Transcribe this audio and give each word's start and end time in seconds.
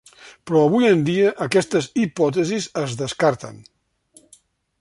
Però 0.51 0.61
avui 0.69 0.87
en 0.93 1.03
dia 1.09 1.33
aquestes 1.45 1.91
hipòtesis 2.05 2.69
es 2.85 2.99
descarten. 3.03 3.65